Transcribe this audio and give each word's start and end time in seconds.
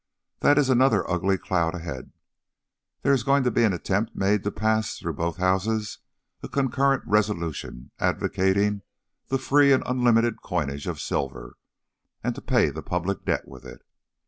That 0.39 0.57
is 0.57 0.67
another 0.67 1.07
ugly 1.07 1.37
cloud 1.37 1.75
ahead: 1.75 2.11
there 3.03 3.13
is 3.13 3.21
going 3.21 3.43
to 3.43 3.51
be 3.51 3.63
an 3.65 3.71
attempt 3.71 4.15
made 4.15 4.43
to 4.43 4.49
pass 4.51 4.97
through 4.97 5.13
both 5.13 5.37
Houses 5.37 5.99
a 6.41 6.47
concurrent 6.49 7.03
resolution 7.05 7.91
advocating 7.99 8.81
the 9.27 9.37
free 9.37 9.71
and 9.71 9.83
unlimited 9.85 10.41
coinage 10.41 10.87
of 10.87 10.99
silver 10.99 11.55
and 12.23 12.33
to 12.33 12.41
pay 12.41 12.71
the 12.71 12.81
public 12.81 13.25
debt 13.25 13.47
with 13.47 13.63
it. 13.63 13.83